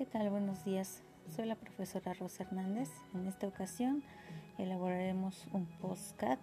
¿Qué 0.00 0.06
tal? 0.06 0.30
Buenos 0.30 0.64
días. 0.64 1.02
Soy 1.36 1.44
la 1.44 1.56
profesora 1.56 2.14
Rosa 2.14 2.44
Hernández. 2.44 2.88
En 3.12 3.26
esta 3.26 3.46
ocasión 3.46 4.02
elaboraremos 4.56 5.46
un 5.52 5.66
postcat. 5.66 6.38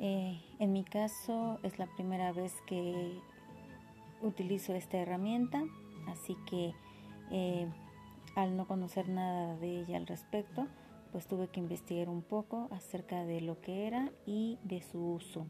Eh, 0.00 0.40
en 0.58 0.72
mi 0.72 0.82
caso 0.82 1.60
es 1.62 1.78
la 1.78 1.84
primera 1.94 2.32
vez 2.32 2.54
que 2.66 3.20
utilizo 4.22 4.74
esta 4.74 4.96
herramienta, 4.96 5.62
así 6.08 6.38
que 6.48 6.72
eh, 7.30 7.68
al 8.34 8.56
no 8.56 8.66
conocer 8.66 9.10
nada 9.10 9.56
de 9.56 9.80
ella 9.80 9.98
al 9.98 10.06
respecto, 10.06 10.66
pues 11.12 11.26
tuve 11.26 11.48
que 11.48 11.60
investigar 11.60 12.08
un 12.08 12.22
poco 12.22 12.68
acerca 12.70 13.26
de 13.26 13.42
lo 13.42 13.60
que 13.60 13.86
era 13.86 14.10
y 14.24 14.58
de 14.64 14.80
su 14.80 15.16
uso. 15.16 15.46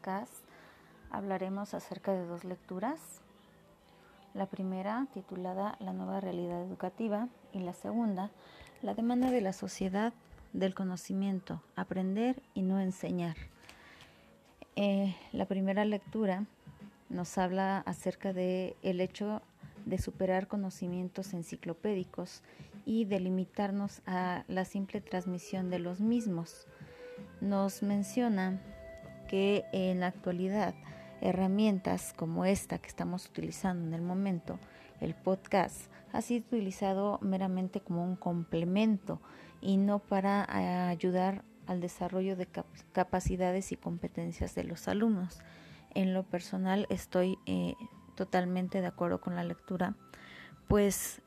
Podcast 0.00 0.32
hablaremos 1.10 1.74
acerca 1.74 2.12
de 2.12 2.24
dos 2.24 2.44
lecturas. 2.44 3.20
La 4.32 4.46
primera, 4.46 5.06
titulada 5.12 5.76
La 5.78 5.92
nueva 5.92 6.20
realidad 6.20 6.62
educativa, 6.62 7.28
y 7.52 7.58
la 7.58 7.74
segunda, 7.74 8.30
La 8.82 8.94
demanda 8.94 9.30
de 9.30 9.42
la 9.42 9.52
sociedad 9.52 10.14
del 10.54 10.74
conocimiento, 10.74 11.60
aprender 11.76 12.40
y 12.54 12.62
no 12.62 12.80
enseñar. 12.80 13.36
Eh, 14.76 15.14
la 15.32 15.44
primera 15.44 15.84
lectura 15.84 16.46
nos 17.10 17.36
habla 17.36 17.80
acerca 17.80 18.32
de 18.32 18.76
el 18.82 19.02
hecho 19.02 19.42
de 19.84 19.98
superar 19.98 20.46
conocimientos 20.46 21.34
enciclopédicos 21.34 22.42
y 22.86 23.04
de 23.04 23.20
limitarnos 23.20 24.00
a 24.06 24.44
la 24.48 24.64
simple 24.64 25.02
transmisión 25.02 25.68
de 25.68 25.78
los 25.78 26.00
mismos 26.00 26.66
nos 27.40 27.82
menciona 27.82 28.60
que 29.30 29.64
en 29.70 30.00
la 30.00 30.08
actualidad 30.08 30.74
herramientas 31.20 32.12
como 32.16 32.44
esta 32.44 32.78
que 32.78 32.88
estamos 32.88 33.26
utilizando 33.26 33.86
en 33.86 33.94
el 33.94 34.02
momento, 34.02 34.58
el 35.00 35.14
podcast, 35.14 35.88
ha 36.12 36.20
sido 36.20 36.46
utilizado 36.48 37.20
meramente 37.22 37.80
como 37.80 38.02
un 38.02 38.16
complemento 38.16 39.20
y 39.60 39.76
no 39.76 40.00
para 40.00 40.48
eh, 40.52 40.90
ayudar 40.90 41.44
al 41.68 41.80
desarrollo 41.80 42.34
de 42.34 42.48
capacidades 42.90 43.70
y 43.70 43.76
competencias 43.76 44.56
de 44.56 44.64
los 44.64 44.88
alumnos. 44.88 45.38
En 45.94 46.12
lo 46.12 46.24
personal 46.24 46.88
estoy 46.90 47.38
eh, 47.46 47.74
totalmente 48.16 48.80
de 48.80 48.88
acuerdo 48.88 49.20
con 49.20 49.36
la 49.36 49.44
lectura, 49.44 49.94
pues 50.66 51.22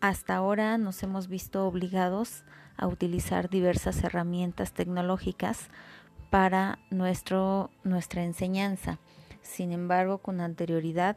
hasta 0.00 0.36
ahora 0.36 0.78
nos 0.78 1.02
hemos 1.02 1.28
visto 1.28 1.66
obligados 1.66 2.44
a 2.78 2.86
utilizar 2.86 3.50
diversas 3.50 4.02
herramientas 4.04 4.72
tecnológicas 4.72 5.68
para 6.30 6.78
nuestro, 6.90 7.70
nuestra 7.84 8.24
enseñanza. 8.24 8.98
Sin 9.42 9.72
embargo, 9.72 10.18
con 10.18 10.40
anterioridad, 10.40 11.16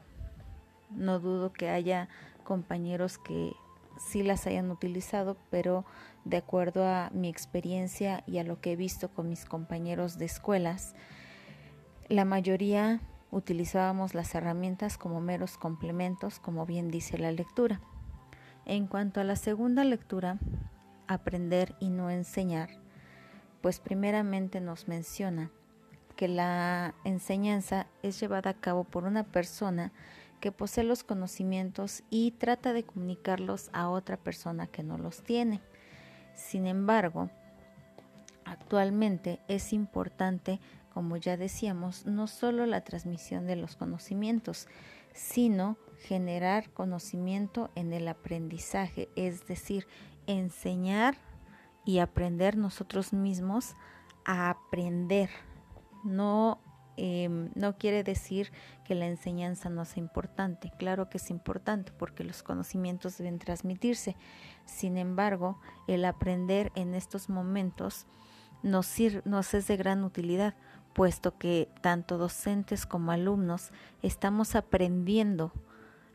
no 0.92 1.20
dudo 1.20 1.52
que 1.52 1.70
haya 1.70 2.10
compañeros 2.44 3.18
que 3.18 3.54
sí 4.00 4.24
las 4.24 4.48
hayan 4.48 4.72
utilizado, 4.72 5.38
pero 5.50 5.86
de 6.26 6.38
acuerdo 6.38 6.88
a 6.88 7.10
mi 7.14 7.30
experiencia 7.30 8.24
y 8.28 8.38
a 8.38 8.44
lo 8.44 8.62
que 8.62 8.74
he 8.74 8.76
visto 8.76 9.10
con 9.10 9.30
mis 9.30 9.46
compañeros 9.46 10.18
de 10.18 10.26
escuelas, 10.26 10.96
la 12.08 12.26
mayoría 12.26 13.02
utilizábamos 13.32 14.16
las 14.16 14.34
herramientas 14.34 14.98
como 14.98 15.22
meros 15.22 15.58
complementos, 15.58 16.40
como 16.40 16.66
bien 16.66 16.90
dice 16.90 17.18
la 17.18 17.32
lectura. 17.32 17.82
En 18.66 18.88
cuanto 18.88 19.20
a 19.20 19.24
la 19.24 19.36
segunda 19.36 19.84
lectura, 19.84 20.38
aprender 21.08 21.76
y 21.80 21.90
no 21.90 22.10
enseñar, 22.10 22.70
pues 23.62 23.80
primeramente 23.80 24.62
nos 24.62 24.88
menciona 24.88 25.52
que 26.16 26.28
la 26.28 26.96
enseñanza 27.06 27.88
es 28.04 28.20
llevada 28.20 28.52
a 28.52 28.60
cabo 28.60 28.84
por 28.84 29.06
una 29.06 29.24
persona 29.24 29.94
que 30.40 30.52
posee 30.52 30.84
los 30.84 31.04
conocimientos 31.04 32.04
y 32.10 32.32
trata 32.32 32.74
de 32.74 32.84
comunicarlos 32.84 33.70
a 33.74 33.90
otra 33.90 34.18
persona 34.18 34.68
que 34.68 34.84
no 34.84 34.98
los 34.98 35.22
tiene. 35.22 35.62
Sin 36.34 36.66
embargo, 36.68 37.30
actualmente 38.46 39.40
es 39.48 39.74
importante, 39.74 40.60
como 40.94 41.18
ya 41.18 41.38
decíamos, 41.38 42.06
no 42.06 42.28
solo 42.28 42.66
la 42.66 42.82
transmisión 42.82 43.48
de 43.48 43.56
los 43.58 43.76
conocimientos, 43.76 44.68
sino 45.14 45.78
generar 46.00 46.70
conocimiento 46.72 47.70
en 47.76 47.94
el 47.94 48.08
aprendizaje, 48.08 49.10
es 49.16 49.48
decir, 49.48 49.86
enseñar 50.28 51.18
y 51.86 52.00
aprender 52.00 52.58
nosotros 52.58 53.14
mismos 53.14 53.76
a 54.26 54.50
aprender. 54.50 55.30
No, 56.04 56.60
em, 56.98 57.50
no 57.56 57.78
quiere 57.78 58.04
decir 58.04 58.52
que 58.86 58.96
la 58.96 59.08
enseñanza 59.08 59.70
no 59.70 59.86
sea 59.86 60.02
importante. 60.02 60.72
Claro 60.78 61.10
que 61.10 61.18
es 61.18 61.30
importante 61.30 61.92
porque 61.92 62.24
los 62.24 62.44
conocimientos 62.44 63.18
deben 63.18 63.40
transmitirse. 63.40 64.16
Sin 64.66 64.98
embargo, 64.98 65.60
el 65.88 66.06
aprender 66.06 66.72
en 66.76 66.94
estos 66.94 67.30
momentos 67.30 68.06
nos, 68.64 68.94
nos 69.26 69.54
es 69.54 69.68
de 69.68 69.78
gran 69.78 70.04
utilidad, 70.04 70.56
puesto 70.94 71.38
que 71.38 71.70
tanto 71.82 72.18
docentes 72.18 72.86
como 72.86 73.12
alumnos 73.12 73.72
estamos 74.02 74.56
aprendiendo 74.56 75.54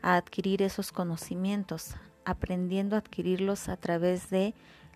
a 0.01 0.15
adquirir 0.15 0.61
esos 0.61 0.91
conocimientos, 0.91 1.95
aprendiendo 2.25 2.95
a 2.95 2.99
adquirirlos 2.99 3.69
a 3.69 3.77
través 3.77 4.29
de 4.29 4.53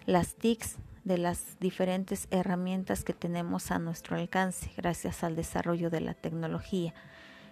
las 0.10 0.34
TICs, 0.34 0.78
de 1.04 1.20
las 1.20 1.60
diferentes 1.60 2.28
herramientas 2.32 3.04
que 3.04 3.14
tenemos 3.14 3.70
a 3.70 3.78
nuestro 3.78 4.18
alcance 4.18 4.72
gracias 4.76 5.24
al 5.24 5.36
desarrollo 5.36 5.92
de 5.92 6.02
la 6.02 6.16
tecnología. 6.16 6.96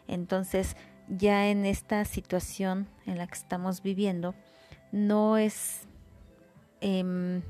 Entonces, 0.08 0.76
ya 1.08 1.50
en 1.50 1.68
esta 1.68 2.04
situación 2.06 2.88
en 3.06 3.20
la 3.20 3.28
que 3.28 3.36
estamos 3.36 3.84
viviendo, 3.84 4.34
no 4.92 5.38
es, 5.38 5.88
em, 6.82 7.44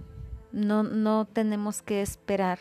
no, 0.52 0.84
no 0.84 1.26
tenemos 1.26 1.82
que 1.82 2.02
esperar 2.02 2.60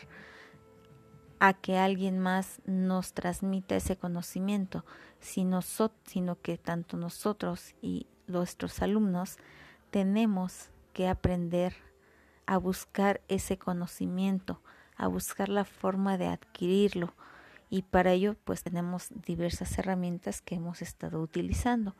a 1.39 1.53
que 1.53 1.77
alguien 1.77 2.17
más 2.17 2.61
nos 2.65 3.13
transmita 3.13 3.75
ese 3.75 3.97
conocimiento, 3.97 4.85
sino, 5.19 5.61
sino 5.61 6.41
que 6.41 6.57
tanto 6.57 6.95
nosotros 6.95 7.75
y 7.81 8.07
nuestros 8.25 8.81
alumnos 8.81 9.37
tenemos 9.91 10.69
que 10.93 11.09
aprender 11.09 11.87
a 12.47 12.57
buscar 12.57 13.21
ese 13.27 13.57
conocimiento, 13.57 14.61
a 14.95 15.07
buscar 15.07 15.49
la 15.49 15.65
forma 15.65 16.17
de 16.17 16.27
adquirirlo 16.27 17.13
y 17.69 17.83
para 17.83 18.13
ello 18.13 18.35
pues 18.43 18.63
tenemos 18.63 19.09
diversas 19.25 19.77
herramientas 19.77 20.41
que 20.41 20.55
hemos 20.55 20.81
estado 20.81 21.21
utilizando. 21.21 21.95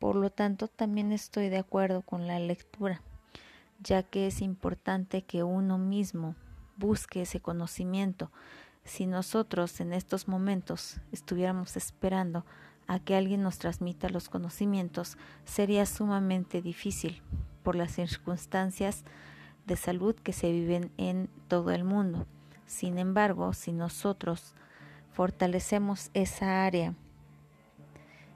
Por 0.00 0.16
lo 0.16 0.30
tanto, 0.30 0.68
también 0.68 1.12
estoy 1.12 1.48
de 1.48 1.58
acuerdo 1.58 2.02
con 2.02 2.26
la 2.26 2.38
lectura, 2.38 3.02
ya 3.80 4.02
que 4.02 4.26
es 4.26 4.40
importante 4.40 5.22
que 5.22 5.44
uno 5.44 5.78
mismo 5.78 6.34
busque 6.76 7.22
ese 7.22 7.40
conocimiento. 7.40 8.30
Si 8.84 9.06
nosotros 9.06 9.80
en 9.80 9.92
estos 9.92 10.28
momentos 10.28 11.00
estuviéramos 11.12 11.76
esperando 11.76 12.44
a 12.86 12.98
que 12.98 13.16
alguien 13.16 13.42
nos 13.42 13.58
transmita 13.58 14.08
los 14.08 14.28
conocimientos 14.28 15.16
sería 15.44 15.86
sumamente 15.86 16.60
difícil 16.60 17.22
por 17.62 17.76
las 17.76 17.92
circunstancias 17.92 19.04
de 19.66 19.76
salud 19.76 20.14
que 20.14 20.32
se 20.32 20.50
viven 20.50 20.90
en 20.96 21.28
todo 21.48 21.70
el 21.70 21.84
mundo. 21.84 22.26
Sin 22.66 22.98
embargo, 22.98 23.52
si 23.52 23.72
nosotros 23.72 24.54
fortalecemos 25.12 26.10
esa 26.14 26.64
área 26.64 26.94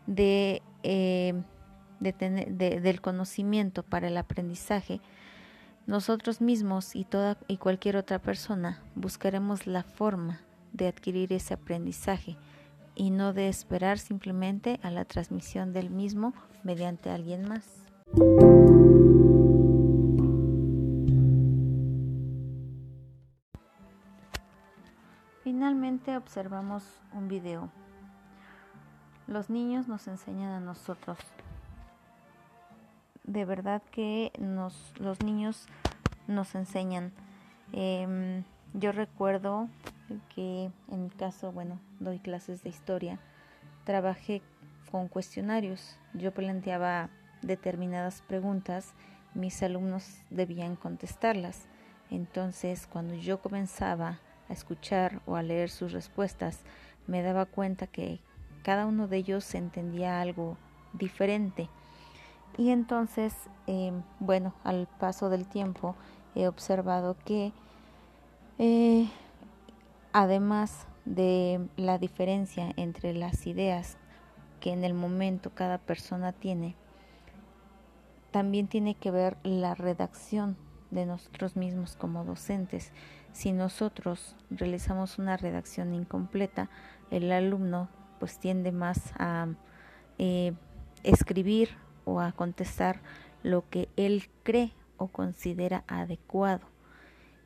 de, 0.07 0.63
eh, 0.83 1.35
del 2.01 3.01
conocimiento 3.01 3.83
para 3.83 4.09
el 4.09 4.17
aprendizaje, 4.17 5.01
nosotros 5.87 6.41
mismos 6.41 6.95
y 6.95 7.05
toda 7.05 7.39
y 7.49 7.57
cualquier 7.57 7.97
otra 7.97 8.19
persona 8.19 8.83
buscaremos 8.95 9.67
la 9.67 9.83
forma 9.83 10.41
de 10.73 10.87
adquirir 10.87 11.33
ese 11.33 11.55
aprendizaje 11.55 12.37
y 12.95 13.11
no 13.11 13.33
de 13.33 13.49
esperar 13.49 13.99
simplemente 13.99 14.81
a 14.83 14.91
la 14.91 15.05
transmisión 15.05 15.73
del 15.73 15.89
mismo 15.89 16.35
mediante 16.63 17.11
alguien 17.11 17.49
más. 17.49 17.65
Observamos 26.19 26.85
un 27.13 27.29
video. 27.29 27.71
Los 29.27 29.51
niños 29.51 29.89
nos 29.89 30.07
enseñan 30.09 30.53
a 30.53 30.61
nosotros. 30.61 31.19
De 33.25 33.45
verdad 33.45 33.83
que 33.91 34.33
nos, 34.39 34.95
los 34.99 35.23
niños 35.23 35.67
nos 36.27 36.55
enseñan. 36.55 37.13
Em, 37.73 38.45
yo 38.75 38.93
recuerdo 38.93 39.69
que 40.35 40.71
en 40.91 41.05
mi 41.05 41.11
caso, 41.11 41.53
bueno, 41.53 41.79
doy 42.01 42.19
clases 42.19 42.63
de 42.63 42.71
historia, 42.71 43.19
trabajé 43.85 44.43
con 44.91 45.09
cuestionarios. 45.09 45.99
Yo 46.15 46.33
planteaba 46.33 47.11
determinadas 47.43 48.23
preguntas, 48.23 48.95
mis 49.35 49.63
alumnos 49.63 50.23
debían 50.31 50.77
contestarlas. 50.77 51.67
Entonces, 52.11 52.87
cuando 52.87 53.15
yo 53.15 53.41
comenzaba 53.41 54.19
a 54.49 54.53
escuchar 54.53 55.21
o 55.27 55.37
a 55.37 55.43
leer 55.43 55.71
sus 55.71 55.93
respuestas, 55.93 56.61
me 57.07 57.23
daba 57.23 57.47
cuenta 57.47 57.87
que 57.87 58.21
cada 58.63 58.87
uno 58.87 59.09
de 59.09 59.19
ellos 59.19 59.55
entendía 59.55 60.21
algo 60.21 60.57
diferente. 60.93 61.69
Y 62.57 62.71
entonces, 62.71 63.35
em, 63.67 64.03
bueno, 64.21 64.55
al 64.65 64.89
paso 64.99 65.31
del 65.31 65.47
tiempo 65.47 65.95
he 66.35 66.49
observado 66.49 67.17
que 67.25 67.53
eh, 68.59 69.09
además 70.13 70.87
de 71.05 71.69
la 71.77 71.99
diferencia 71.99 72.73
entre 72.77 73.15
las 73.15 73.47
ideas 73.47 73.97
que 74.61 74.73
en 74.73 74.85
el 74.85 74.95
momento 74.95 75.51
cada 75.55 75.79
persona 75.79 76.33
tiene, 76.33 76.75
también 78.31 78.67
tiene 78.67 78.95
que 78.95 79.11
ver 79.11 79.37
la 79.43 79.75
redacción 79.75 80.57
de 80.91 81.07
nosotros 81.07 81.57
mismos 81.57 81.97
como 81.97 82.25
docentes. 82.25 82.93
Si 83.39 83.53
nosotros 83.53 84.35
realizamos 84.51 85.17
una 85.17 85.37
redacción 85.37 85.95
incompleta, 85.95 86.69
el 87.13 87.31
alumno 87.31 87.89
pues 88.19 88.41
tiende 88.41 88.73
más 88.73 89.13
a 89.17 89.47
eh, 90.19 90.55
escribir 91.05 91.77
o 92.05 92.21
a 92.21 92.33
contestar 92.33 93.01
lo 93.45 93.71
que 93.71 93.91
él 93.95 94.25
cree 94.43 94.73
o 94.97 95.07
considera 95.07 95.85
adecuado. 95.87 96.67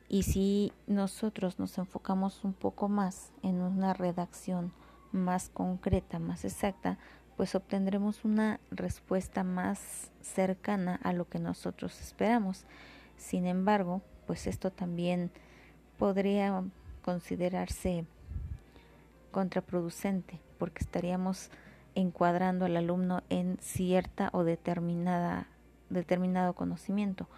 Y 0.09 0.23
si 0.23 0.73
nosotros 0.87 1.59
nos 1.59 1.77
enfocamos 1.77 2.43
un 2.43 2.53
poco 2.53 2.89
más 2.89 3.31
en 3.43 3.61
una 3.61 3.93
redacción 3.93 4.73
más 5.11 5.49
concreta, 5.49 6.17
más 6.17 6.43
exacta, 6.43 6.97
pues 7.37 7.53
obtendremos 7.53 8.25
una 8.25 8.59
respuesta 8.71 9.43
más 9.43 10.09
cercana 10.21 10.99
a 11.03 11.13
lo 11.13 11.29
que 11.29 11.37
nosotros 11.37 12.01
esperamos. 12.01 12.65
Sin 13.15 13.45
embargo, 13.45 14.01
pues 14.25 14.47
esto 14.47 14.71
también 14.71 15.29
podría 16.03 16.61
considerarse 17.01 18.03
contraproducente 19.31 20.41
porque 20.57 20.83
estaríamos 20.83 21.49
encuadrando 21.95 22.65
al 22.65 22.75
alumno 22.75 23.23
en 23.29 23.57
cierta 23.61 24.29
o 24.33 24.43
determinada 24.43 25.47
determinado 25.89 26.55
conocimiento. 26.55 27.29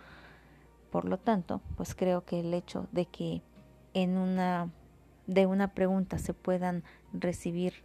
Por 0.89 1.05
lo 1.05 1.19
tanto, 1.19 1.61
pues 1.77 1.93
creo 1.93 2.25
que 2.25 2.39
el 2.39 2.55
hecho 2.55 2.87
de 2.91 3.05
que 3.05 3.43
en 3.93 4.17
una 4.17 4.71
de 5.27 5.45
una 5.45 5.67
pregunta 5.75 6.17
se 6.17 6.33
puedan 6.33 6.83
recibir 7.13 7.83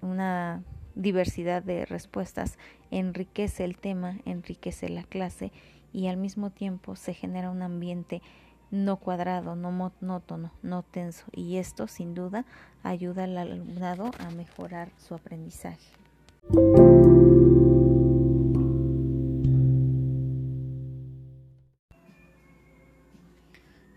una 0.00 0.62
diversidad 0.94 1.60
de 1.60 1.86
respuestas 1.86 2.56
enriquece 2.92 3.64
el 3.64 3.78
tema, 3.78 4.18
enriquece 4.26 4.88
la 4.90 5.02
clase 5.02 5.50
y 5.92 6.06
al 6.06 6.18
mismo 6.18 6.50
tiempo 6.50 6.94
se 6.94 7.14
genera 7.14 7.50
un 7.50 7.62
ambiente 7.62 8.22
no 8.70 8.96
cuadrado, 8.96 9.56
no 9.56 9.70
monótono, 9.70 10.52
no 10.62 10.82
tenso 10.82 11.24
y 11.32 11.56
esto 11.56 11.86
sin 11.86 12.14
duda 12.14 12.44
ayuda 12.82 13.24
al 13.24 13.38
alumnado 13.38 14.10
a 14.18 14.30
mejorar 14.30 14.90
su 14.98 15.14
aprendizaje. 15.14 15.90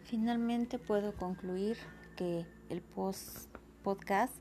Finalmente 0.04 0.80
puedo 0.80 1.14
concluir 1.16 1.78
que 2.16 2.46
el 2.70 2.82
post 2.82 3.50
podcast 3.84 4.34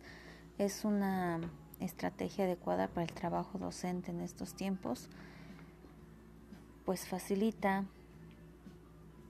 es 0.59 0.85
una 0.85 1.41
estrategia 1.81 2.45
adecuada 2.45 2.89
para 2.89 3.03
el 3.05 3.13
trabajo 3.13 3.59
docente 3.59 4.11
en 4.11 4.21
estos 4.21 4.55
tiempos, 4.55 5.09
pues 6.85 7.07
facilita 7.07 7.85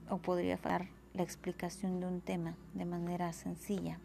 o 0.09 0.17
podría 0.17 0.57
dar 0.57 0.87
la 1.13 1.23
explicación 1.23 1.99
de 1.99 2.07
un 2.07 2.21
tema 2.21 2.55
de 2.73 2.85
manera 2.85 3.33
sencilla 3.33 3.99